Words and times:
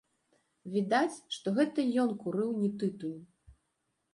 Відаць, 0.75 1.17
што 1.35 1.53
гэта 1.59 1.85
ён 2.05 2.09
курыў 2.25 2.51
не 2.63 2.73
тытунь. 2.81 3.21